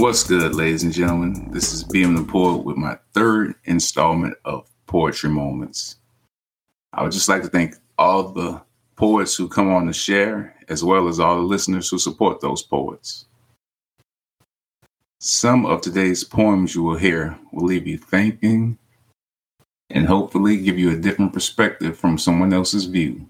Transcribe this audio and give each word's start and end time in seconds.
What's 0.00 0.24
good, 0.24 0.54
ladies 0.54 0.82
and 0.82 0.94
gentlemen? 0.94 1.50
This 1.52 1.74
is 1.74 1.84
BM 1.84 2.16
the 2.16 2.24
Poet 2.24 2.64
with 2.64 2.78
my 2.78 2.96
third 3.12 3.54
installment 3.64 4.34
of 4.46 4.66
Poetry 4.86 5.28
Moments. 5.28 5.96
I 6.94 7.02
would 7.02 7.12
just 7.12 7.28
like 7.28 7.42
to 7.42 7.48
thank 7.48 7.74
all 7.98 8.32
the 8.32 8.62
poets 8.96 9.36
who 9.36 9.46
come 9.46 9.68
on 9.68 9.86
to 9.86 9.92
share, 9.92 10.56
as 10.68 10.82
well 10.82 11.06
as 11.06 11.20
all 11.20 11.36
the 11.36 11.42
listeners 11.42 11.90
who 11.90 11.98
support 11.98 12.40
those 12.40 12.62
poets. 12.62 13.26
Some 15.18 15.66
of 15.66 15.82
today's 15.82 16.24
poems 16.24 16.74
you 16.74 16.82
will 16.82 16.96
hear 16.96 17.38
will 17.52 17.66
leave 17.66 17.86
you 17.86 17.98
thinking 17.98 18.78
and 19.90 20.06
hopefully 20.06 20.56
give 20.56 20.78
you 20.78 20.92
a 20.92 20.96
different 20.96 21.34
perspective 21.34 21.98
from 21.98 22.16
someone 22.16 22.54
else's 22.54 22.86
view. 22.86 23.28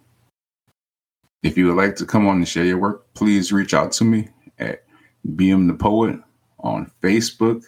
If 1.43 1.59
you 1.59 1.67
would 1.67 1.77
like 1.77 1.97
to 1.97 2.07
come 2.07 2.29
on 2.29 2.37
and 2.37 2.49
share 2.49 2.65
your 2.65 2.79
work, 2.79 3.13
please 3.15 3.53
reach 3.53 3.75
out 3.75 3.91
to 3.95 4.05
me 4.05 4.29
at 4.61 4.85
BM 5.27 5.67
the 5.67 5.75
Poet 5.75 6.21
on 6.63 6.91
Facebook, 7.03 7.65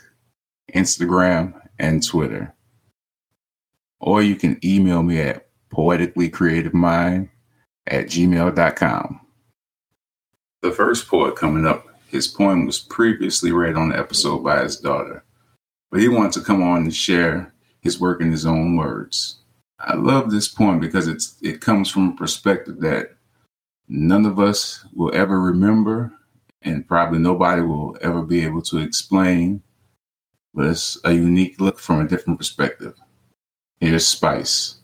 Instagram, 0.75 1.61
and 1.79 2.07
Twitter. 2.07 2.55
Or 4.01 4.23
you 4.23 4.37
can 4.37 4.59
email 4.65 5.03
me 5.03 5.21
at 5.21 5.47
poeticallycreativemind 5.73 7.29
at 7.87 8.07
gmail.com. 8.07 9.21
The 10.63 10.71
first 10.71 11.09
poet 11.09 11.37
coming 11.37 11.67
up, 11.67 11.87
his 12.07 12.29
poem 12.29 12.67
was 12.67 12.79
previously 12.79 13.53
read 13.53 13.75
on 13.75 13.89
the 13.89 13.99
episode 13.99 14.45
by 14.45 14.63
his 14.63 14.77
daughter, 14.77 15.25
but 15.91 16.01
he 16.01 16.09
wanted 16.09 16.33
to 16.33 16.41
come 16.43 16.63
on 16.63 16.83
and 16.83 16.95
share 16.95 17.53
his 17.81 17.99
work 17.99 18.21
in 18.21 18.31
his 18.31 18.47
own 18.47 18.77
words. 18.77 19.39
I 19.81 19.95
love 19.95 20.31
this 20.31 20.47
poem 20.47 20.79
because 20.79 21.09
it's 21.09 21.37
it 21.43 21.61
comes 21.61 21.91
from 21.91 22.11
a 22.11 22.17
perspective 22.17 22.79
that 22.81 23.17
none 23.89 24.25
of 24.25 24.39
us 24.39 24.85
will 24.95 25.13
ever 25.15 25.41
remember 25.41 26.13
and 26.65 26.87
probably 26.87 27.19
nobody 27.19 27.63
will 27.63 27.97
ever 28.01 28.23
be 28.23 28.45
able 28.45 28.63
to 28.63 28.79
explain, 28.79 29.63
but 30.55 30.67
it's 30.67 30.99
a 31.05 31.13
unique 31.13 31.61
look 31.61 31.79
from 31.79 32.01
a 32.01 32.09
different 32.09 32.39
perspective. 32.39 32.95
Here's 33.81 34.07
Spyce. 34.07 34.77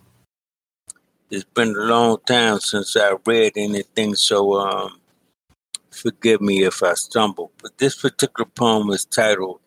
It's 1.30 1.44
been 1.44 1.76
a 1.76 1.80
long 1.80 2.18
time 2.26 2.58
since 2.58 2.96
I 2.96 3.14
read 3.26 3.52
anything, 3.56 4.14
so 4.14 4.54
um, 4.54 5.00
forgive 5.90 6.40
me 6.40 6.64
if 6.64 6.82
I 6.82 6.94
stumble. 6.94 7.52
But 7.60 7.78
this 7.78 8.00
particular 8.00 8.48
poem 8.54 8.90
is 8.90 9.04
titled 9.04 9.60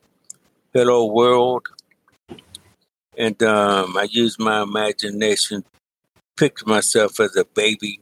Hello 0.73 1.05
World. 1.05 1.67
And 3.17 3.41
um, 3.43 3.97
I 3.97 4.07
used 4.09 4.39
my 4.39 4.63
imagination, 4.63 5.63
picture 6.37 6.65
myself 6.65 7.19
as 7.19 7.35
a 7.35 7.45
baby 7.45 7.99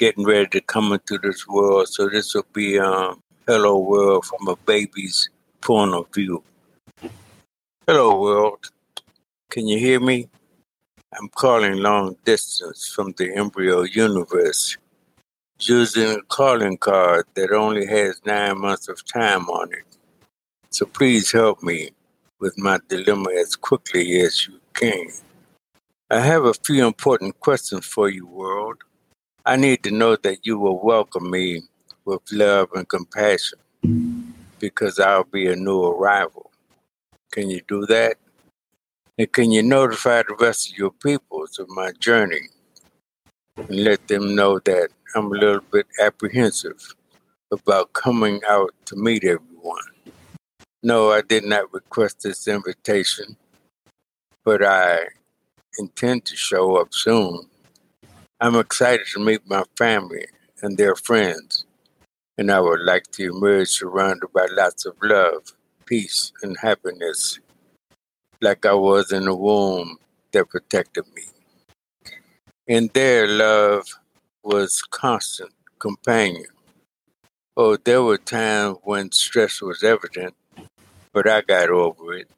getting 0.00 0.24
ready 0.24 0.48
to 0.48 0.62
come 0.62 0.94
into 0.94 1.18
this 1.18 1.46
world. 1.46 1.86
So 1.86 2.08
this 2.08 2.34
will 2.34 2.46
be 2.54 2.78
um, 2.78 3.22
Hello 3.46 3.78
World 3.78 4.24
from 4.24 4.48
a 4.48 4.56
baby's 4.56 5.28
point 5.60 5.92
of 5.92 6.06
view. 6.14 6.42
Hello 7.86 8.18
World. 8.18 8.70
Can 9.50 9.68
you 9.68 9.78
hear 9.78 10.00
me? 10.00 10.30
I'm 11.12 11.28
calling 11.28 11.74
long 11.74 12.16
distance 12.24 12.88
from 12.88 13.12
the 13.18 13.36
embryo 13.36 13.82
universe 13.82 14.78
using 15.58 16.12
a 16.12 16.22
calling 16.22 16.78
card 16.78 17.26
that 17.34 17.52
only 17.52 17.84
has 17.84 18.22
nine 18.24 18.58
months 18.58 18.88
of 18.88 19.04
time 19.04 19.50
on 19.50 19.70
it. 19.70 19.84
So 20.70 20.86
please 20.86 21.30
help 21.30 21.62
me 21.62 21.90
with 22.38 22.56
my 22.56 22.78
dilemma 22.88 23.32
as 23.38 23.54
quickly 23.54 24.22
as 24.22 24.46
you 24.46 24.60
can. 24.72 25.08
I 26.08 26.20
have 26.20 26.46
a 26.46 26.54
few 26.54 26.86
important 26.86 27.38
questions 27.40 27.84
for 27.84 28.08
you, 28.08 28.26
world. 28.26 28.78
I 29.46 29.56
need 29.56 29.82
to 29.84 29.90
know 29.90 30.16
that 30.16 30.44
you 30.44 30.58
will 30.58 30.78
welcome 30.84 31.30
me 31.30 31.62
with 32.04 32.20
love 32.30 32.68
and 32.74 32.86
compassion 32.86 33.58
because 34.58 35.00
I'll 35.00 35.24
be 35.24 35.46
a 35.46 35.56
new 35.56 35.82
arrival. 35.82 36.50
Can 37.32 37.48
you 37.48 37.62
do 37.66 37.86
that? 37.86 38.16
And 39.18 39.32
can 39.32 39.50
you 39.50 39.62
notify 39.62 40.22
the 40.22 40.36
rest 40.38 40.70
of 40.70 40.78
your 40.78 40.90
peoples 40.90 41.58
of 41.58 41.70
my 41.70 41.92
journey 41.92 42.48
and 43.56 43.82
let 43.82 44.06
them 44.08 44.34
know 44.34 44.58
that 44.58 44.90
I'm 45.14 45.26
a 45.26 45.36
little 45.36 45.64
bit 45.72 45.86
apprehensive 46.02 46.94
about 47.50 47.94
coming 47.94 48.42
out 48.46 48.74
to 48.86 48.96
meet 48.96 49.24
everyone? 49.24 49.84
No, 50.82 51.12
I 51.12 51.22
did 51.22 51.44
not 51.44 51.72
request 51.72 52.22
this 52.22 52.46
invitation, 52.46 53.38
but 54.44 54.62
I 54.62 55.08
intend 55.78 56.26
to 56.26 56.36
show 56.36 56.76
up 56.76 56.88
soon 56.92 57.49
I'm 58.42 58.56
excited 58.56 59.04
to 59.12 59.20
meet 59.20 59.46
my 59.46 59.64
family 59.76 60.24
and 60.62 60.78
their 60.78 60.96
friends, 60.96 61.66
and 62.38 62.50
I 62.50 62.58
would 62.58 62.80
like 62.80 63.10
to 63.12 63.24
emerge 63.24 63.68
surrounded 63.68 64.32
by 64.32 64.46
lots 64.50 64.86
of 64.86 64.94
love, 65.02 65.52
peace, 65.84 66.32
and 66.42 66.56
happiness, 66.56 67.38
like 68.40 68.64
I 68.64 68.72
was 68.72 69.12
in 69.12 69.26
the 69.26 69.34
womb 69.34 69.98
that 70.32 70.48
protected 70.48 71.04
me. 71.14 71.24
And 72.66 72.88
their 72.94 73.26
love 73.26 73.84
was 74.42 74.80
constant 74.90 75.52
companion. 75.78 76.46
Oh, 77.58 77.76
there 77.76 78.02
were 78.02 78.16
times 78.16 78.78
when 78.84 79.12
stress 79.12 79.60
was 79.60 79.84
evident, 79.84 80.34
but 81.12 81.28
I 81.28 81.42
got 81.42 81.68
over 81.68 82.14
it. 82.14 82.30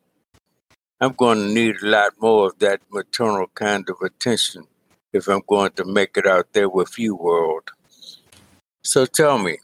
I'm 1.01 1.13
going 1.13 1.39
to 1.39 1.55
need 1.55 1.77
a 1.81 1.87
lot 1.87 2.15
more 2.21 2.49
of 2.49 2.59
that 2.59 2.81
maternal 2.91 3.47
kind 3.55 3.89
of 3.89 3.99
attention 4.03 4.67
if 5.13 5.29
I'm 5.29 5.43
going 5.47 5.73
to 5.73 5.85
make 5.85 6.17
it 6.17 6.27
out 6.27 6.53
there 6.53 6.69
with 6.69 6.99
you, 6.99 7.15
world. 7.15 7.71
So 8.83 9.07
tell 9.07 9.39
me, 9.39 9.59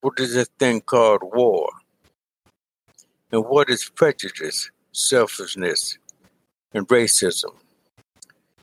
what 0.00 0.18
is 0.18 0.34
this 0.34 0.48
thing 0.58 0.80
called 0.80 1.22
war? 1.22 1.70
And 3.30 3.44
what 3.44 3.68
is 3.68 3.90
prejudice, 3.94 4.70
selfishness, 4.92 5.98
and 6.72 6.86
racism? 6.88 7.54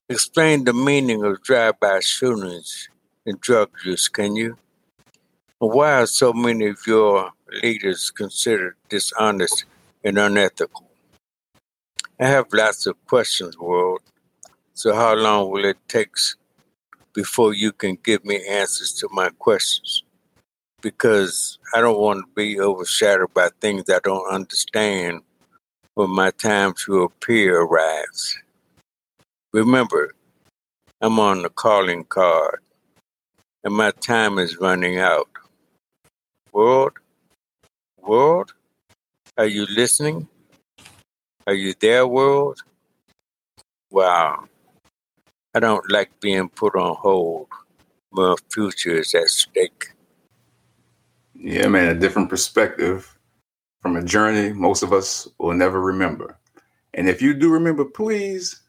Explain 0.10 0.64
the 0.64 0.74
meaning 0.74 1.24
of 1.24 1.44
drive 1.44 1.80
by 1.80 2.00
shootings 2.00 2.90
and 3.26 3.40
drug 3.42 3.70
use, 3.84 4.08
can 4.08 4.36
you? 4.36 4.58
And 5.60 5.74
why 5.74 6.02
are 6.02 6.08
so 6.08 6.32
many 6.32 6.68
of 6.68 6.80
your 6.88 7.32
leaders 7.64 8.12
considered 8.12 8.76
dishonest 8.90 9.66
and 10.04 10.18
unethical? 10.18 10.90
I 12.20 12.28
have 12.28 12.48
lots 12.54 12.86
of 12.86 13.04
questions, 13.08 13.58
world. 13.58 14.02
So, 14.78 14.94
how 14.94 15.16
long 15.16 15.52
will 15.52 15.64
it 15.64 15.78
take 15.88 16.12
before 17.14 17.54
you 17.54 17.72
can 17.72 17.98
give 18.04 18.26
me 18.26 18.46
answers 18.46 18.92
to 19.00 19.08
my 19.10 19.30
questions? 19.40 20.04
Because 20.82 21.58
I 21.74 21.80
don't 21.80 21.98
want 21.98 22.26
to 22.26 22.32
be 22.36 22.60
overshadowed 22.60 23.34
by 23.34 23.52
things 23.62 23.90
I 23.90 24.00
don't 24.04 24.30
understand 24.30 25.22
when 25.94 26.10
my 26.10 26.32
time 26.32 26.74
to 26.86 27.04
appear 27.04 27.62
arrives. 27.62 28.38
Remember, 29.54 30.14
I'm 31.00 31.20
on 31.20 31.44
the 31.44 31.50
calling 31.50 32.04
card 32.04 32.60
and 33.64 33.74
my 33.74 33.92
time 33.92 34.38
is 34.40 34.58
running 34.58 34.98
out. 34.98 35.30
World, 36.52 37.00
world, 38.02 38.54
are 39.38 39.48
you 39.48 39.68
listening? 39.68 40.28
Are 41.48 41.54
you 41.54 41.74
there, 41.80 42.06
world? 42.06 42.62
Wow. 43.90 44.50
I 45.56 45.60
don't 45.62 45.90
like 45.90 46.20
being 46.20 46.50
put 46.50 46.76
on 46.76 46.98
hold. 46.98 47.48
My 48.12 48.36
future 48.52 48.98
is 48.98 49.16
at 49.16 49.30
stake. 49.30 49.86
Yeah, 51.34 51.70
man, 51.70 51.96
a 51.96 51.98
different 51.98 52.30
perspective 52.30 53.18
from 53.82 53.96
a 53.96 54.04
journey 54.04 54.52
most 54.52 54.84
of 54.84 54.92
us 54.92 55.30
will 55.38 55.54
never 55.54 55.80
remember. 55.80 56.38
And 56.94 57.08
if 57.08 57.22
you 57.22 57.34
do 57.34 57.50
remember, 57.50 57.86
please 57.86 58.64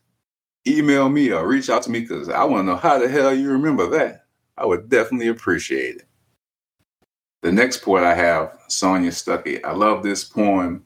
email 0.65 1.09
me 1.09 1.33
or 1.33 1.49
reach 1.49 1.69
out 1.69 1.83
to 1.83 1.91
me 1.91 2.01
because 2.01 2.29
I 2.29 2.45
want 2.45 2.67
to 2.67 2.73
know 2.73 2.77
how 2.77 3.01
the 3.01 3.09
hell 3.09 3.35
you 3.35 3.51
remember 3.51 3.89
that. 3.91 4.27
I 4.57 4.65
would 4.65 4.89
definitely 4.89 5.27
appreciate 5.27 5.97
it. 5.97 6.07
The 7.43 7.51
next 7.51 7.83
poet 7.83 8.05
I 8.05 8.15
have, 8.15 8.59
Sonja 8.69 9.09
Stuckey. 9.11 9.65
I 9.65 9.73
love 9.73 10.05
this 10.05 10.23
poem, 10.23 10.85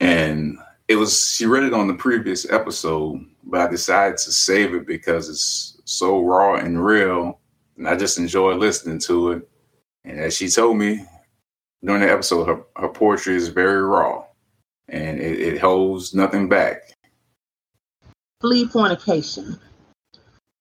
and 0.00 0.58
it 0.88 0.96
was 0.96 1.34
she 1.34 1.46
read 1.46 1.64
it 1.64 1.74
on 1.74 1.88
the 1.88 1.94
previous 1.94 2.50
episode, 2.50 3.24
but 3.44 3.60
I 3.60 3.70
decided 3.70 4.18
to 4.18 4.32
save 4.32 4.74
it 4.74 4.86
because 4.86 5.28
it's 5.28 5.80
so 5.84 6.22
raw 6.22 6.56
and 6.56 6.84
real, 6.84 7.40
and 7.76 7.88
I 7.88 7.96
just 7.96 8.18
enjoy 8.18 8.54
listening 8.54 9.00
to 9.00 9.32
it. 9.32 9.48
And 10.04 10.20
as 10.20 10.36
she 10.36 10.48
told 10.48 10.76
me 10.76 11.04
during 11.84 12.02
the 12.02 12.10
episode, 12.10 12.46
her, 12.46 12.62
her 12.76 12.88
poetry 12.88 13.34
is 13.34 13.48
very 13.48 13.82
raw, 13.82 14.24
and 14.88 15.18
it, 15.20 15.40
it 15.40 15.60
holds 15.60 16.14
nothing 16.14 16.48
back. 16.48 16.82
Flee 18.40 18.66
fornication, 18.66 19.58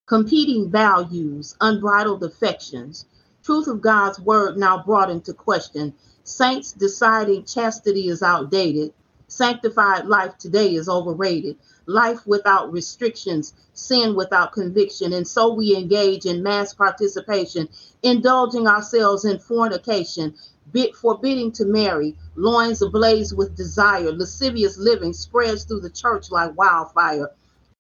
competing 0.08 0.72
values, 0.72 1.56
unbridled 1.62 2.24
affections, 2.24 3.06
truth 3.44 3.68
of 3.68 3.82
God's 3.82 4.20
word 4.20 4.58
now 4.58 4.82
brought 4.82 5.12
into 5.12 5.34
question, 5.34 5.94
saints 6.24 6.72
deciding 6.72 7.46
chastity 7.46 8.08
is 8.08 8.24
outdated 8.24 8.92
Sanctified 9.28 10.06
life 10.06 10.38
today 10.38 10.76
is 10.76 10.88
overrated. 10.88 11.58
Life 11.88 12.26
without 12.28 12.72
restrictions, 12.72 13.54
sin 13.74 14.16
without 14.16 14.54
conviction. 14.54 15.14
And 15.14 15.28
so 15.28 15.54
we 15.54 15.76
engage 15.76 16.26
in 16.26 16.44
mass 16.44 16.74
participation, 16.74 17.68
indulging 18.04 18.68
ourselves 18.68 19.26
in 19.26 19.40
fornication, 19.40 20.36
bit 20.72 20.96
forbidding 20.96 21.52
to 21.54 21.66
marry, 21.66 22.16
loins 22.36 22.82
ablaze 22.82 23.34
with 23.34 23.56
desire, 23.56 24.12
lascivious 24.12 24.78
living 24.78 25.14
spreads 25.14 25.64
through 25.64 25.82
the 25.82 25.90
church 25.90 26.32
like 26.32 26.58
wildfire. 26.58 27.32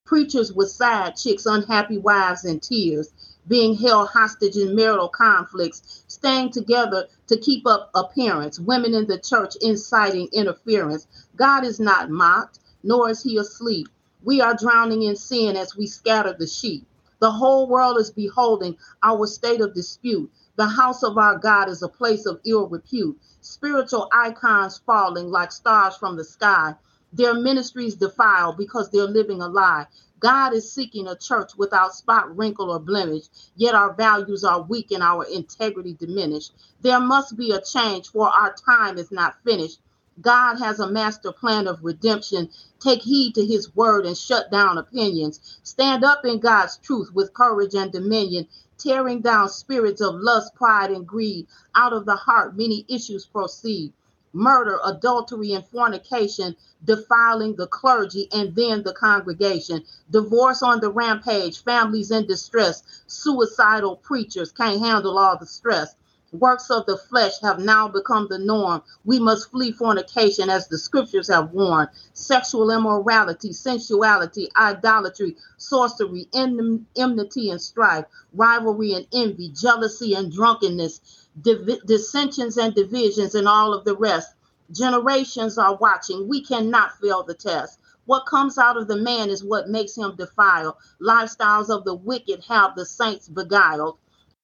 Preachers 0.05 0.53
with 0.53 0.69
side 0.69 1.15
chicks, 1.15 1.45
unhappy 1.45 1.97
wives, 1.97 2.45
and 2.45 2.61
tears, 2.61 3.11
being 3.47 3.75
held 3.75 4.09
hostage 4.09 4.55
in 4.55 4.75
marital 4.75 5.09
conflicts, 5.09 6.03
staying 6.07 6.51
together 6.51 7.07
to 7.27 7.37
keep 7.37 7.65
up 7.67 7.91
appearance, 7.95 8.59
women 8.59 8.93
in 8.93 9.07
the 9.07 9.19
church 9.19 9.55
inciting 9.61 10.27
interference. 10.33 11.07
God 11.35 11.65
is 11.65 11.79
not 11.79 12.09
mocked, 12.09 12.59
nor 12.83 13.09
is 13.09 13.23
he 13.23 13.37
asleep. 13.37 13.87
We 14.23 14.41
are 14.41 14.55
drowning 14.55 15.03
in 15.03 15.15
sin 15.15 15.55
as 15.55 15.75
we 15.75 15.87
scatter 15.87 16.35
the 16.37 16.47
sheep. 16.47 16.85
The 17.19 17.31
whole 17.31 17.67
world 17.67 17.97
is 17.99 18.11
beholding 18.11 18.77
our 19.03 19.27
state 19.27 19.61
of 19.61 19.73
dispute. 19.73 20.31
The 20.57 20.67
house 20.67 21.03
of 21.03 21.17
our 21.17 21.37
God 21.37 21.69
is 21.69 21.83
a 21.83 21.87
place 21.87 22.25
of 22.25 22.39
ill 22.45 22.67
repute. 22.67 23.19
Spiritual 23.41 24.09
icons 24.11 24.79
falling 24.85 25.29
like 25.29 25.51
stars 25.51 25.95
from 25.95 26.17
the 26.17 26.23
sky. 26.23 26.75
Their 27.13 27.33
ministries 27.35 27.95
defiled 27.95 28.57
because 28.57 28.89
they're 28.89 29.07
living 29.07 29.41
a 29.41 29.47
lie. 29.47 29.85
God 30.25 30.53
is 30.55 30.71
seeking 30.71 31.07
a 31.07 31.15
church 31.15 31.51
without 31.55 31.93
spot, 31.93 32.35
wrinkle, 32.35 32.71
or 32.71 32.79
blemish, 32.79 33.25
yet 33.55 33.75
our 33.75 33.93
values 33.93 34.43
are 34.43 34.63
weak 34.63 34.89
and 34.89 35.03
our 35.03 35.23
integrity 35.25 35.93
diminished. 35.93 36.51
There 36.81 36.99
must 36.99 37.37
be 37.37 37.51
a 37.51 37.61
change, 37.61 38.07
for 38.07 38.27
our 38.27 38.55
time 38.55 38.97
is 38.97 39.11
not 39.11 39.35
finished. 39.43 39.77
God 40.19 40.55
has 40.55 40.79
a 40.79 40.89
master 40.89 41.31
plan 41.31 41.67
of 41.67 41.83
redemption. 41.83 42.49
Take 42.79 43.03
heed 43.03 43.35
to 43.35 43.45
his 43.45 43.75
word 43.75 44.07
and 44.07 44.17
shut 44.17 44.49
down 44.49 44.79
opinions. 44.79 45.59
Stand 45.61 46.03
up 46.03 46.25
in 46.25 46.39
God's 46.39 46.77
truth 46.77 47.11
with 47.13 47.35
courage 47.35 47.75
and 47.75 47.91
dominion 47.91 48.47
tearing 48.79 49.21
down 49.21 49.47
spirits 49.47 50.01
of 50.01 50.15
lust, 50.15 50.55
pride, 50.55 50.89
and 50.89 51.05
greed. 51.05 51.45
Out 51.75 51.93
of 51.93 52.07
the 52.07 52.15
heart, 52.15 52.57
many 52.57 52.83
issues 52.89 53.27
proceed 53.27 53.93
murder, 54.35 54.79
adultery, 54.85 55.53
and 55.53 55.65
fornication, 55.65 56.55
defiling 56.83 57.55
the 57.55 57.67
clergy 57.67 58.27
and 58.31 58.55
then 58.55 58.83
the 58.83 58.93
congregation, 58.93 59.83
divorce 60.11 60.61
on 60.61 60.81
the 60.81 60.91
rampage, 60.91 61.63
families 61.63 62.11
in 62.11 62.27
distress, 62.27 62.83
suicidal 63.07 63.95
preachers 63.95 64.51
can't 64.51 64.81
handle 64.81 65.17
all 65.17 65.37
the 65.39 65.47
stress, 65.47 65.95
works 66.35 66.69
of 66.69 66.85
the 66.85 66.97
flesh 66.97 67.39
have 67.41 67.59
now 67.59 67.87
become 67.87 68.27
the 68.29 68.37
norm. 68.37 68.81
We 69.05 69.19
must 69.19 69.51
flee 69.51 69.71
fornication 69.71 70.49
as 70.49 70.67
the 70.67 70.77
scriptures 70.77 71.29
have 71.29 71.51
warned. 71.51 71.89
Sexual 72.13 72.71
immorality, 72.71 73.53
sensuality, 73.53 74.49
idolatry, 74.55 75.37
sorcery, 75.57 76.27
enmity 76.33 77.49
and 77.49 77.61
strife, 77.61 78.05
rivalry 78.33 78.93
and 78.93 79.07
envy, 79.13 79.49
jealousy 79.49 80.13
and 80.13 80.31
drunkenness, 80.31 81.24
div- 81.41 81.85
dissensions 81.85 82.57
and 82.57 82.73
divisions, 82.73 83.35
and 83.35 83.47
all 83.47 83.73
of 83.73 83.85
the 83.85 83.95
rest. 83.95 84.33
Generations 84.71 85.57
are 85.57 85.75
watching. 85.75 86.27
We 86.27 86.43
cannot 86.43 86.97
fail 86.99 87.23
the 87.23 87.33
test. 87.33 87.79
What 88.05 88.25
comes 88.25 88.57
out 88.57 88.77
of 88.77 88.87
the 88.87 88.97
man 88.97 89.29
is 89.29 89.43
what 89.43 89.69
makes 89.69 89.95
him 89.97 90.15
defile. 90.15 90.77
Lifestyles 91.01 91.69
of 91.69 91.85
the 91.85 91.95
wicked 91.95 92.43
have 92.47 92.75
the 92.75 92.85
saints 92.85 93.27
beguiled. 93.27 93.97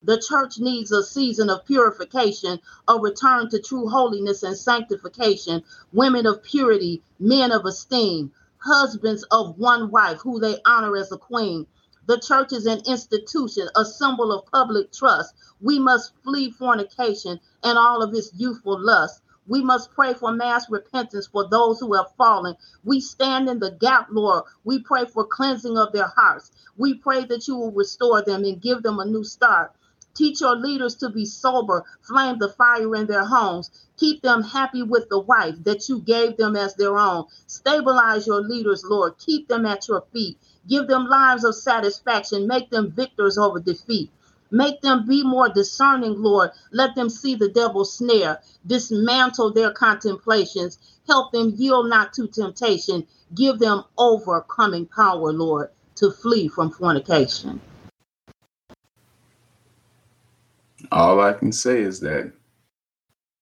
The 0.04 0.18
church 0.18 0.58
needs 0.58 0.92
a 0.92 1.04
season 1.04 1.50
of 1.52 1.66
purification, 1.66 2.60
a 2.88 2.98
return 3.00 3.50
to 3.52 3.60
true 3.60 3.88
holiness 3.88 4.42
and 4.42 4.58
sanctification, 4.58 5.64
women 5.94 6.26
of 6.26 6.42
purity, 6.42 7.04
men 7.20 7.52
of 7.52 7.66
esteem, 7.66 8.32
husbands 8.58 9.24
of 9.30 9.60
one 9.60 9.92
wife 9.92 10.20
who 10.22 10.40
they 10.40 10.58
honor 10.66 10.98
as 10.98 11.12
a 11.12 11.18
queen. 11.18 11.68
The 12.12 12.20
church 12.20 12.52
is 12.52 12.66
an 12.66 12.82
institution, 12.88 13.70
a 13.74 13.86
symbol 13.86 14.34
of 14.34 14.46
public 14.48 14.92
trust. 14.92 15.34
We 15.62 15.80
must 15.80 16.12
flee 16.26 16.52
fornication 16.52 17.40
and 17.64 17.78
all 17.78 18.02
of 18.02 18.14
its 18.14 18.34
youthful 18.36 18.78
lust. 18.78 19.22
We 19.48 19.64
must 19.64 19.92
pray 19.92 20.14
for 20.14 20.34
mass 20.34 20.70
repentance 20.70 21.28
for 21.28 21.48
those 21.48 21.80
who 21.80 21.94
have 21.94 22.14
fallen. 22.18 22.58
We 22.84 23.00
stand 23.00 23.48
in 23.48 23.60
the 23.60 23.72
gap, 23.72 24.08
Lord. 24.12 24.44
We 24.66 24.80
pray 24.80 25.06
for 25.06 25.26
cleansing 25.26 25.78
of 25.78 25.94
their 25.94 26.12
hearts. 26.14 26.52
We 26.76 26.96
pray 26.96 27.24
that 27.24 27.48
you 27.48 27.56
will 27.56 27.72
restore 27.72 28.22
them 28.22 28.44
and 28.44 28.62
give 28.62 28.84
them 28.84 29.00
a 29.00 29.06
new 29.06 29.24
start. 29.24 29.72
Teach 30.14 30.42
your 30.42 30.58
leaders 30.58 30.96
to 30.96 31.10
be 31.10 31.24
sober, 31.24 31.86
flame 32.02 32.40
the 32.40 32.50
fire 32.50 32.94
in 32.94 33.08
their 33.08 33.24
homes. 33.24 33.72
Keep 33.96 34.22
them 34.22 34.44
happy 34.44 34.84
with 34.84 35.08
the 35.08 35.20
wife 35.20 35.64
that 35.64 35.88
you 35.88 36.02
gave 36.02 36.36
them 36.36 36.58
as 36.58 36.76
their 36.76 36.98
own. 36.98 37.28
Stabilize 37.48 38.28
your 38.28 38.42
leaders, 38.42 38.84
Lord. 38.84 39.18
Keep 39.18 39.48
them 39.48 39.66
at 39.66 39.88
your 39.88 40.02
feet. 40.12 40.38
Give 40.68 40.88
them 40.88 41.08
lives 41.08 41.44
of 41.44 41.56
satisfaction. 41.56 42.48
Make 42.48 42.70
them 42.70 42.92
victors 42.92 43.38
over 43.38 43.60
defeat. 43.60 44.12
Make 44.52 44.82
them 44.82 45.06
be 45.08 45.24
more 45.24 45.48
discerning, 45.50 46.22
Lord. 46.22 46.52
Let 46.72 46.94
them 46.96 47.10
see 47.10 47.36
the 47.36 47.50
devil's 47.50 47.98
snare. 47.98 48.42
Dismantle 48.68 49.54
their 49.54 49.72
contemplations. 49.72 50.78
Help 51.08 51.32
them 51.32 51.54
yield 51.56 51.90
not 51.90 52.14
to 52.14 52.28
temptation. 52.28 53.08
Give 53.34 53.58
them 53.60 53.84
overcoming 53.98 54.86
power, 54.88 55.32
Lord, 55.32 55.70
to 55.96 56.12
flee 56.12 56.50
from 56.50 56.70
fornication. 56.70 57.62
All 60.92 61.22
I 61.22 61.34
can 61.34 61.52
say 61.54 61.82
is 61.82 62.02
that 62.02 62.34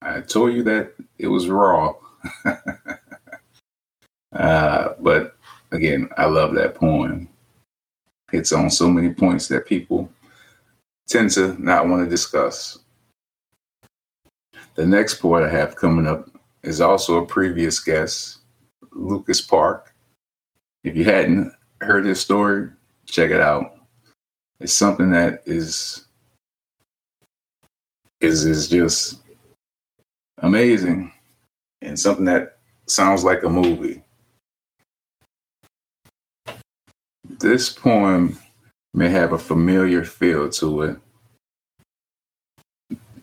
I 0.02 0.22
told 0.22 0.54
you 0.54 0.64
that 0.64 0.94
it 1.18 1.28
was 1.28 1.50
raw. 1.50 1.96
uh, 4.34 4.94
but 5.00 5.39
again, 5.72 6.10
I 6.18 6.26
love 6.26 6.54
that 6.56 6.76
poem. 6.76 7.28
It's 8.32 8.52
on 8.52 8.70
so 8.70 8.90
many 8.90 9.14
points 9.14 9.48
that 9.48 9.66
people 9.66 10.10
tend 11.08 11.32
to 11.32 11.62
not 11.62 11.88
want 11.88 12.04
to 12.04 12.10
discuss. 12.10 12.80
The 14.76 14.86
next 14.86 15.16
poet 15.16 15.44
I 15.44 15.50
have 15.50 15.76
coming 15.76 16.08
up 16.08 16.30
is 16.64 16.82
also 16.82 17.18
a 17.18 17.26
previous 17.26 17.80
guest, 17.80 18.40
Lucas 18.92 19.42
Park. 19.42 19.94
If 20.84 20.96
you 20.96 21.04
hadn't 21.04 21.54
heard 21.82 22.06
his 22.06 22.22
story, 22.22 22.70
check 23.06 23.32
it 23.32 23.42
out. 23.42 23.76
It's 24.60 24.74
something 24.74 25.10
that 25.12 25.42
is 25.46 26.06
is 28.22 28.46
is 28.46 28.68
just 28.68 29.22
amazing 30.40 31.12
and 31.82 31.98
something 31.98 32.26
that 32.26 32.58
sounds 32.86 33.24
like 33.24 33.44
a 33.44 33.50
movie. 33.50 34.04
This 37.40 37.70
poem 37.70 38.38
may 38.94 39.10
have 39.10 39.32
a 39.32 39.38
familiar 39.38 40.04
feel 40.04 40.50
to 40.50 40.82
it. 40.82 40.98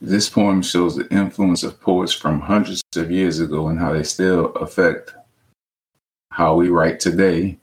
This 0.01 0.31
poem 0.31 0.63
shows 0.63 0.97
the 0.97 1.07
influence 1.13 1.63
of 1.63 1.79
poets 1.81 2.15
from 2.15 2.41
hundreds 2.41 2.83
of 2.97 3.11
years 3.11 3.41
ago 3.41 3.69
and 3.69 3.79
how 3.79 3.93
they 3.93 4.03
still 4.03 4.53
affect 4.55 5.15
how 6.31 6.55
we 6.55 6.71
write 6.71 6.99
today 6.99 7.59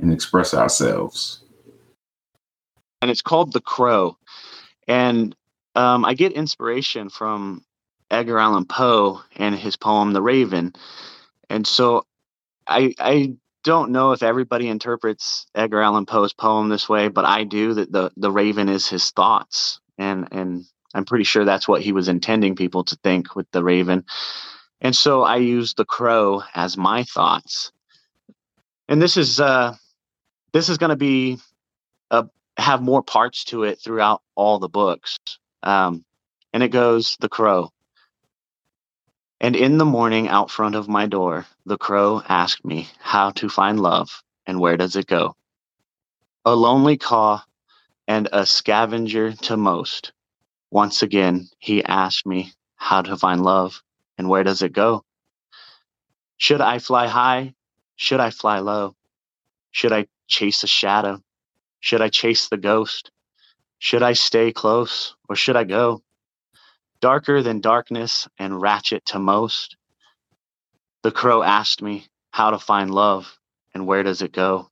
and 0.00 0.12
express 0.12 0.52
ourselves. 0.52 1.42
And 3.00 3.08
it's 3.08 3.22
called 3.22 3.52
The 3.52 3.60
Crow. 3.60 4.16
And 4.88 5.36
um, 5.76 6.04
I 6.04 6.14
get 6.14 6.32
inspiration 6.32 7.08
from 7.08 7.64
Edgar 8.10 8.38
Allan 8.38 8.64
Poe 8.64 9.20
and 9.36 9.54
his 9.54 9.76
poem 9.76 10.12
The 10.12 10.22
Raven. 10.22 10.72
And 11.50 11.64
so 11.64 12.04
I 12.66 12.94
I 12.98 13.36
don't 13.64 13.90
know 13.90 14.12
if 14.12 14.22
everybody 14.22 14.68
interprets 14.68 15.46
Edgar 15.54 15.82
Allan 15.82 16.06
Poe's 16.06 16.32
poem 16.32 16.68
this 16.68 16.88
way, 16.88 17.08
but 17.08 17.24
I 17.24 17.44
do 17.44 17.74
that 17.74 17.90
the 17.90 18.12
the 18.16 18.30
raven 18.30 18.68
is 18.68 18.88
his 18.88 19.10
thoughts 19.10 19.80
and 19.98 20.28
and 20.30 20.64
I'm 20.94 21.04
pretty 21.04 21.24
sure 21.24 21.44
that's 21.44 21.66
what 21.66 21.82
he 21.82 21.92
was 21.92 22.08
intending 22.08 22.54
people 22.54 22.84
to 22.84 22.96
think 23.02 23.34
with 23.34 23.50
the 23.50 23.64
raven. 23.64 24.04
And 24.80 24.94
so 24.94 25.22
I 25.22 25.36
use 25.36 25.74
the 25.74 25.84
crow 25.84 26.42
as 26.54 26.76
my 26.76 27.02
thoughts. 27.04 27.72
And 28.88 29.02
this 29.02 29.16
is 29.16 29.40
uh 29.40 29.74
this 30.52 30.68
is 30.68 30.78
going 30.78 30.90
to 30.90 30.96
be 30.96 31.38
a 32.10 32.26
have 32.56 32.82
more 32.82 33.02
parts 33.02 33.44
to 33.44 33.64
it 33.64 33.80
throughout 33.80 34.22
all 34.36 34.58
the 34.58 34.68
books. 34.68 35.18
Um, 35.62 36.04
and 36.52 36.62
it 36.62 36.68
goes 36.68 37.16
The 37.18 37.28
Crow. 37.28 37.72
And 39.44 39.54
in 39.54 39.76
the 39.76 39.84
morning, 39.84 40.26
out 40.26 40.50
front 40.50 40.74
of 40.74 40.88
my 40.88 41.04
door, 41.04 41.44
the 41.66 41.76
crow 41.76 42.22
asked 42.30 42.64
me 42.64 42.88
how 42.98 43.30
to 43.32 43.50
find 43.50 43.78
love 43.78 44.22
and 44.46 44.58
where 44.58 44.78
does 44.78 44.96
it 44.96 45.06
go? 45.06 45.36
A 46.46 46.56
lonely 46.56 46.96
caw 46.96 47.44
and 48.08 48.26
a 48.32 48.46
scavenger 48.46 49.32
to 49.32 49.58
most. 49.58 50.14
Once 50.70 51.02
again, 51.02 51.50
he 51.58 51.84
asked 51.84 52.24
me 52.24 52.54
how 52.76 53.02
to 53.02 53.18
find 53.18 53.42
love 53.42 53.82
and 54.16 54.30
where 54.30 54.44
does 54.44 54.62
it 54.62 54.72
go? 54.72 55.04
Should 56.38 56.62
I 56.62 56.78
fly 56.78 57.06
high? 57.06 57.54
Should 57.96 58.20
I 58.20 58.30
fly 58.30 58.60
low? 58.60 58.96
Should 59.72 59.92
I 59.92 60.06
chase 60.26 60.64
a 60.64 60.66
shadow? 60.66 61.20
Should 61.80 62.00
I 62.00 62.08
chase 62.08 62.48
the 62.48 62.56
ghost? 62.56 63.10
Should 63.78 64.02
I 64.02 64.14
stay 64.14 64.52
close 64.52 65.14
or 65.28 65.36
should 65.36 65.56
I 65.56 65.64
go? 65.64 66.03
Darker 67.00 67.42
than 67.42 67.60
darkness 67.60 68.28
and 68.38 68.60
ratchet 68.60 69.04
to 69.06 69.18
most. 69.18 69.76
The 71.02 71.12
crow 71.12 71.42
asked 71.42 71.82
me 71.82 72.06
how 72.30 72.50
to 72.50 72.58
find 72.58 72.94
love 72.94 73.38
and 73.74 73.86
where 73.86 74.02
does 74.02 74.22
it 74.22 74.32
go? 74.32 74.70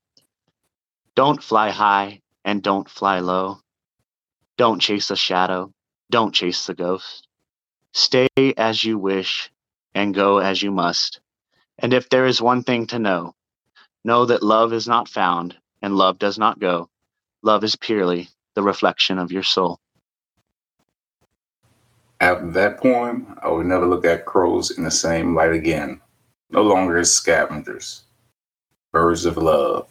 Don't 1.14 1.42
fly 1.42 1.70
high 1.70 2.22
and 2.44 2.62
don't 2.62 2.88
fly 2.88 3.20
low. 3.20 3.58
Don't 4.56 4.80
chase 4.80 5.10
a 5.10 5.16
shadow. 5.16 5.72
Don't 6.10 6.34
chase 6.34 6.66
the 6.66 6.74
ghost. 6.74 7.26
Stay 7.92 8.28
as 8.56 8.82
you 8.84 8.98
wish 8.98 9.50
and 9.94 10.14
go 10.14 10.38
as 10.38 10.62
you 10.62 10.70
must. 10.70 11.20
And 11.78 11.92
if 11.92 12.08
there 12.08 12.26
is 12.26 12.40
one 12.40 12.62
thing 12.62 12.86
to 12.88 12.98
know, 12.98 13.34
know 14.04 14.24
that 14.26 14.42
love 14.42 14.72
is 14.72 14.88
not 14.88 15.08
found 15.08 15.56
and 15.82 15.96
love 15.96 16.18
does 16.18 16.38
not 16.38 16.58
go. 16.58 16.88
Love 17.42 17.64
is 17.64 17.76
purely 17.76 18.28
the 18.54 18.62
reflection 18.62 19.18
of 19.18 19.32
your 19.32 19.42
soul. 19.42 19.78
After 22.22 22.52
that 22.52 22.78
poem, 22.78 23.36
I 23.42 23.50
would 23.50 23.66
never 23.66 23.84
look 23.84 24.04
at 24.04 24.26
crows 24.26 24.70
in 24.70 24.84
the 24.84 24.92
same 24.92 25.34
light 25.34 25.52
again. 25.52 26.00
No 26.50 26.62
longer 26.62 26.98
as 26.98 27.12
scavengers. 27.12 28.04
Birds 28.92 29.24
of 29.24 29.36
love. 29.36 29.88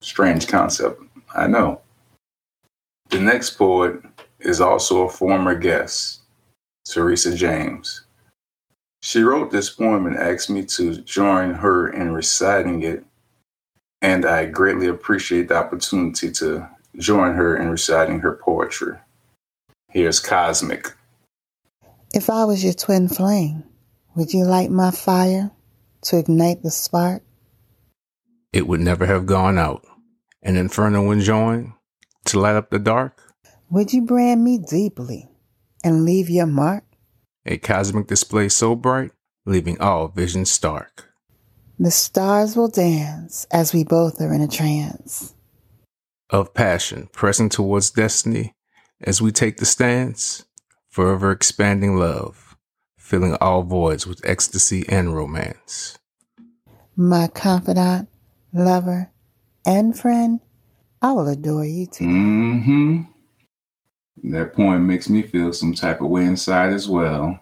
Strange 0.00 0.48
concept, 0.48 1.02
I 1.34 1.46
know. 1.46 1.82
The 3.10 3.20
next 3.20 3.58
poet 3.58 4.00
is 4.40 4.58
also 4.58 5.02
a 5.02 5.10
former 5.10 5.54
guest, 5.54 6.22
Teresa 6.86 7.36
James. 7.36 8.06
She 9.02 9.20
wrote 9.20 9.50
this 9.50 9.68
poem 9.68 10.06
and 10.06 10.16
asked 10.16 10.48
me 10.48 10.64
to 10.64 11.02
join 11.02 11.52
her 11.52 11.90
in 11.90 12.14
reciting 12.14 12.84
it, 12.84 13.04
and 14.00 14.24
I 14.24 14.46
greatly 14.46 14.86
appreciate 14.86 15.48
the 15.48 15.58
opportunity 15.58 16.32
to 16.32 16.70
join 16.96 17.34
her 17.34 17.54
in 17.54 17.68
reciting 17.68 18.20
her 18.20 18.40
poetry. 18.42 18.96
Here's 19.90 20.20
Cosmic. 20.20 20.95
If 22.16 22.30
I 22.30 22.46
was 22.46 22.64
your 22.64 22.72
twin 22.72 23.08
flame, 23.08 23.64
would 24.14 24.32
you 24.32 24.46
light 24.46 24.70
my 24.70 24.90
fire 24.90 25.50
to 26.04 26.16
ignite 26.16 26.62
the 26.62 26.70
spark? 26.70 27.22
It 28.54 28.66
would 28.66 28.80
never 28.80 29.04
have 29.04 29.26
gone 29.26 29.58
out. 29.58 29.84
An 30.42 30.56
inferno 30.56 31.06
would 31.08 31.20
join 31.20 31.74
to 32.24 32.40
light 32.40 32.56
up 32.56 32.70
the 32.70 32.78
dark? 32.78 33.20
Would 33.68 33.92
you 33.92 34.00
brand 34.00 34.42
me 34.42 34.56
deeply 34.56 35.28
and 35.84 36.06
leave 36.06 36.30
your 36.30 36.46
mark? 36.46 36.84
A 37.44 37.58
cosmic 37.58 38.06
display 38.06 38.48
so 38.48 38.74
bright, 38.74 39.10
leaving 39.44 39.78
all 39.78 40.08
visions 40.08 40.50
stark. 40.50 41.10
The 41.78 41.90
stars 41.90 42.56
will 42.56 42.68
dance 42.68 43.46
as 43.50 43.74
we 43.74 43.84
both 43.84 44.22
are 44.22 44.32
in 44.32 44.40
a 44.40 44.48
trance. 44.48 45.34
Of 46.30 46.54
passion, 46.54 47.10
pressing 47.12 47.50
towards 47.50 47.90
destiny 47.90 48.54
as 49.02 49.20
we 49.20 49.32
take 49.32 49.58
the 49.58 49.66
stance, 49.66 50.45
forever 50.96 51.30
expanding 51.30 51.98
love, 51.98 52.56
filling 52.96 53.34
all 53.38 53.62
voids 53.62 54.06
with 54.06 54.18
ecstasy 54.24 54.82
and 54.88 55.14
romance. 55.14 55.98
My 56.96 57.28
confidant, 57.28 58.08
lover, 58.54 59.10
and 59.66 59.94
friend, 59.94 60.40
I 61.02 61.12
will 61.12 61.28
adore 61.28 61.66
you 61.66 61.84
too. 61.84 62.04
Mm-hmm. 62.04 63.02
That 64.32 64.54
poem 64.54 64.86
makes 64.86 65.10
me 65.10 65.20
feel 65.20 65.52
some 65.52 65.74
type 65.74 66.00
of 66.00 66.08
way 66.08 66.24
inside 66.24 66.72
as 66.72 66.88
well. 66.88 67.40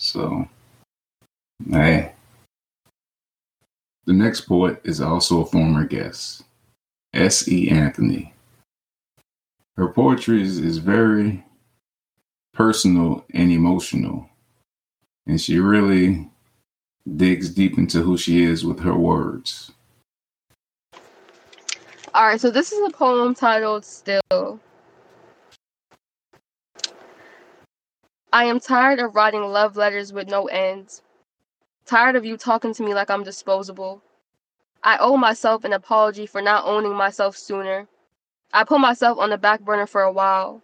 So, 0.00 0.48
hey. 1.70 2.12
The 4.06 4.14
next 4.14 4.40
poet 4.40 4.80
is 4.82 5.00
also 5.00 5.42
a 5.42 5.46
former 5.46 5.84
guest, 5.84 6.42
S.E. 7.14 7.70
Anthony. 7.70 8.34
Her 9.76 9.86
poetry 9.86 10.42
is, 10.42 10.58
is 10.58 10.78
very 10.78 11.44
personal 12.60 13.24
and 13.32 13.50
emotional, 13.50 14.28
and 15.26 15.40
she 15.40 15.58
really 15.58 16.28
digs 17.16 17.48
deep 17.48 17.78
into 17.78 18.02
who 18.02 18.18
she 18.18 18.44
is 18.44 18.66
with 18.66 18.80
her 18.80 18.94
words. 18.94 19.72
All 22.12 22.26
right, 22.26 22.38
so 22.38 22.50
this 22.50 22.70
is 22.70 22.86
a 22.86 22.90
poem 22.90 23.34
titled 23.34 23.86
Still. 23.86 24.60
I 28.30 28.44
am 28.44 28.60
tired 28.60 28.98
of 28.98 29.14
writing 29.14 29.42
love 29.42 29.78
letters 29.78 30.12
with 30.12 30.28
no 30.28 30.44
end. 30.44 31.00
Tired 31.86 32.14
of 32.14 32.26
you 32.26 32.36
talking 32.36 32.74
to 32.74 32.82
me 32.82 32.92
like 32.92 33.08
I'm 33.08 33.24
disposable. 33.24 34.02
I 34.84 34.98
owe 34.98 35.16
myself 35.16 35.64
an 35.64 35.72
apology 35.72 36.26
for 36.26 36.42
not 36.42 36.66
owning 36.66 36.94
myself 36.94 37.38
sooner. 37.38 37.88
I 38.52 38.64
put 38.64 38.80
myself 38.80 39.16
on 39.16 39.30
the 39.30 39.38
back 39.38 39.62
burner 39.62 39.86
for 39.86 40.02
a 40.02 40.12
while. 40.12 40.60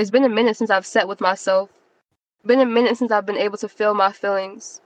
It's 0.00 0.10
been 0.10 0.24
a 0.24 0.30
minute 0.30 0.56
since 0.56 0.70
I've 0.70 0.86
sat 0.86 1.08
with 1.08 1.20
myself. 1.20 1.68
Been 2.46 2.60
a 2.60 2.64
minute 2.64 2.96
since 2.96 3.12
I've 3.12 3.26
been 3.26 3.36
able 3.36 3.58
to 3.58 3.68
feel 3.68 3.92
my 3.92 4.12
feelings. 4.12 4.80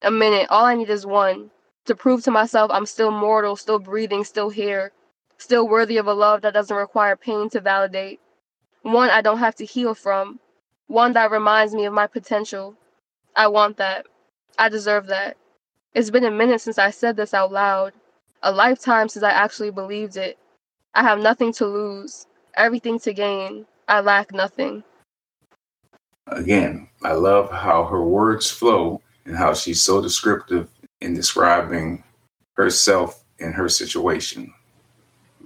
A 0.00 0.10
minute, 0.10 0.46
all 0.48 0.64
I 0.64 0.74
need 0.74 0.88
is 0.88 1.04
one 1.04 1.50
to 1.84 1.94
prove 1.94 2.22
to 2.22 2.30
myself 2.30 2.70
I'm 2.72 2.86
still 2.86 3.10
mortal, 3.10 3.56
still 3.56 3.78
breathing, 3.78 4.24
still 4.24 4.48
here, 4.48 4.92
still 5.36 5.68
worthy 5.68 5.98
of 5.98 6.06
a 6.06 6.14
love 6.14 6.40
that 6.40 6.54
doesn't 6.54 6.74
require 6.74 7.14
pain 7.14 7.50
to 7.50 7.60
validate. 7.60 8.20
One 8.80 9.10
I 9.10 9.20
don't 9.20 9.36
have 9.36 9.54
to 9.56 9.66
heal 9.66 9.92
from, 9.94 10.40
one 10.86 11.12
that 11.12 11.30
reminds 11.30 11.74
me 11.74 11.84
of 11.84 11.92
my 11.92 12.06
potential. 12.06 12.74
I 13.36 13.48
want 13.48 13.76
that. 13.76 14.06
I 14.58 14.70
deserve 14.70 15.08
that. 15.08 15.36
It's 15.92 16.08
been 16.08 16.24
a 16.24 16.30
minute 16.30 16.62
since 16.62 16.78
I 16.78 16.88
said 16.88 17.16
this 17.16 17.34
out 17.34 17.52
loud, 17.52 17.92
a 18.42 18.50
lifetime 18.50 19.10
since 19.10 19.24
I 19.24 19.32
actually 19.32 19.72
believed 19.72 20.16
it. 20.16 20.38
I 20.94 21.02
have 21.02 21.18
nothing 21.18 21.52
to 21.52 21.66
lose, 21.66 22.26
everything 22.56 22.98
to 23.00 23.12
gain. 23.12 23.66
I 23.92 24.00
lack 24.00 24.32
nothing. 24.32 24.82
Again, 26.28 26.88
I 27.04 27.12
love 27.12 27.52
how 27.52 27.84
her 27.84 28.02
words 28.02 28.50
flow 28.50 29.02
and 29.26 29.36
how 29.36 29.52
she's 29.52 29.82
so 29.82 30.00
descriptive 30.00 30.70
in 31.02 31.12
describing 31.12 32.02
herself 32.54 33.22
and 33.38 33.54
her 33.54 33.68
situation. 33.68 34.50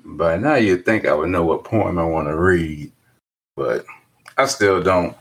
By 0.04 0.36
now, 0.36 0.54
you'd 0.54 0.84
think 0.84 1.06
I 1.06 1.14
would 1.14 1.30
know 1.30 1.44
what 1.44 1.64
poem 1.64 1.98
I 1.98 2.04
want 2.04 2.28
to 2.28 2.36
read, 2.36 2.92
but 3.56 3.84
I 4.38 4.46
still 4.46 4.80
don't. 4.80 5.16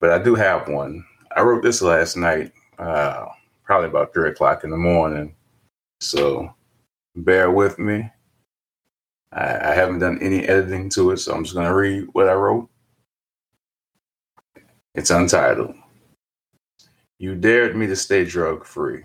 But 0.00 0.12
I 0.12 0.22
do 0.22 0.36
have 0.36 0.68
one. 0.68 1.04
I 1.34 1.42
wrote 1.42 1.64
this 1.64 1.82
last 1.82 2.16
night, 2.16 2.52
uh, 2.78 3.26
probably 3.64 3.88
about 3.88 4.14
three 4.14 4.28
o'clock 4.28 4.62
in 4.62 4.70
the 4.70 4.76
morning. 4.76 5.34
So 6.00 6.54
bear 7.16 7.50
with 7.50 7.80
me. 7.80 8.08
I, 9.32 9.70
I 9.70 9.74
haven't 9.74 9.98
done 10.00 10.18
any 10.20 10.46
editing 10.46 10.88
to 10.90 11.10
it, 11.10 11.18
so 11.18 11.34
I'm 11.34 11.44
just 11.44 11.54
going 11.54 11.66
to 11.66 11.74
read 11.74 12.08
what 12.12 12.28
I 12.28 12.34
wrote. 12.34 12.68
It's 14.94 15.10
untitled. 15.10 15.74
You 17.18 17.34
dared 17.34 17.76
me 17.76 17.86
to 17.88 17.96
stay 17.96 18.24
drug 18.24 18.64
free. 18.64 19.04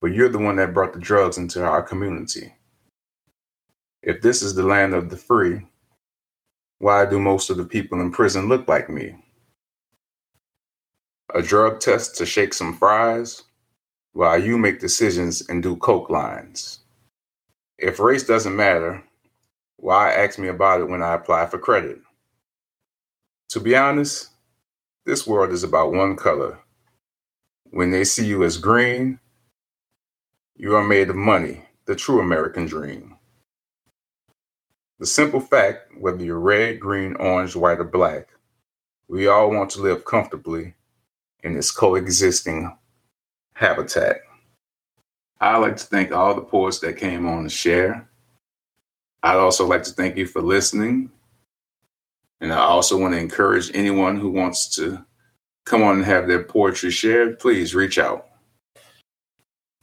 But 0.00 0.12
you're 0.12 0.28
the 0.28 0.38
one 0.38 0.56
that 0.56 0.74
brought 0.74 0.92
the 0.92 1.00
drugs 1.00 1.38
into 1.38 1.64
our 1.64 1.82
community. 1.82 2.54
If 4.02 4.20
this 4.22 4.42
is 4.42 4.54
the 4.54 4.62
land 4.62 4.94
of 4.94 5.10
the 5.10 5.16
free, 5.16 5.66
why 6.78 7.04
do 7.06 7.18
most 7.18 7.50
of 7.50 7.56
the 7.56 7.64
people 7.64 8.00
in 8.00 8.12
prison 8.12 8.48
look 8.48 8.68
like 8.68 8.88
me? 8.88 9.16
A 11.34 11.42
drug 11.42 11.80
test 11.80 12.16
to 12.16 12.26
shake 12.26 12.54
some 12.54 12.76
fries 12.76 13.42
while 14.12 14.40
you 14.40 14.56
make 14.56 14.80
decisions 14.80 15.48
and 15.48 15.62
do 15.62 15.76
coke 15.76 16.10
lines. 16.10 16.80
If 17.78 18.00
race 18.00 18.24
doesn't 18.24 18.56
matter, 18.56 19.04
why 19.76 20.12
ask 20.12 20.36
me 20.36 20.48
about 20.48 20.80
it 20.80 20.88
when 20.88 21.00
I 21.02 21.14
apply 21.14 21.46
for 21.46 21.58
credit? 21.58 22.00
To 23.50 23.60
be 23.60 23.76
honest, 23.76 24.30
this 25.06 25.26
world 25.26 25.52
is 25.52 25.62
about 25.62 25.92
one 25.92 26.16
color. 26.16 26.58
When 27.70 27.92
they 27.92 28.02
see 28.02 28.26
you 28.26 28.42
as 28.42 28.58
green, 28.58 29.20
you 30.56 30.74
are 30.74 30.84
made 30.84 31.08
of 31.08 31.16
money, 31.16 31.66
the 31.86 31.94
true 31.94 32.20
American 32.20 32.66
dream. 32.66 33.16
The 34.98 35.06
simple 35.06 35.40
fact, 35.40 35.92
whether 35.96 36.24
you're 36.24 36.40
red, 36.40 36.80
green, 36.80 37.14
orange, 37.14 37.54
white, 37.54 37.78
or 37.78 37.84
black, 37.84 38.26
we 39.06 39.28
all 39.28 39.50
want 39.50 39.70
to 39.70 39.82
live 39.82 40.04
comfortably 40.04 40.74
in 41.44 41.54
this 41.54 41.70
coexisting 41.70 42.76
habitat. 43.54 44.16
I'd 45.40 45.58
like 45.58 45.76
to 45.76 45.84
thank 45.84 46.12
all 46.12 46.34
the 46.34 46.40
poets 46.40 46.80
that 46.80 46.96
came 46.96 47.26
on 47.26 47.44
to 47.44 47.50
share. 47.50 48.08
I'd 49.22 49.36
also 49.36 49.66
like 49.66 49.82
to 49.84 49.92
thank 49.92 50.16
you 50.16 50.26
for 50.26 50.40
listening 50.42 51.10
and 52.40 52.52
I 52.52 52.58
also 52.58 52.96
want 52.96 53.14
to 53.14 53.20
encourage 53.20 53.70
anyone 53.74 54.16
who 54.16 54.30
wants 54.30 54.68
to 54.76 55.04
come 55.64 55.82
on 55.82 55.96
and 55.96 56.04
have 56.04 56.28
their 56.28 56.44
poetry 56.44 56.90
shared, 56.90 57.38
please 57.38 57.74
reach 57.74 57.98
out. 57.98 58.26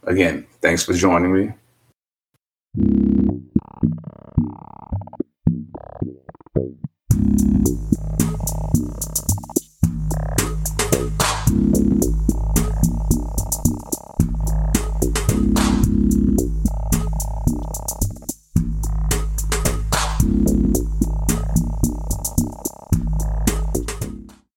Again, 0.03 0.47
thanks 0.61 0.83
for 0.83 0.93
joining 0.93 1.33
me. 1.33 1.53